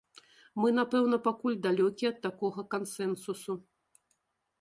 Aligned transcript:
Мы, 0.61 0.69
напэўна, 0.77 1.19
пакуль 1.27 1.59
далёкія 1.65 2.09
ад 2.13 2.17
такога 2.25 2.65
кансэнсусу. 2.73 3.53